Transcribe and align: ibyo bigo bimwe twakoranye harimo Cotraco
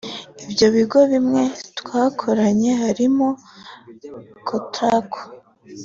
ibyo 0.45 0.67
bigo 0.75 0.99
bimwe 1.11 1.43
twakoranye 1.79 2.71
harimo 2.83 3.27
Cotraco 4.47 5.21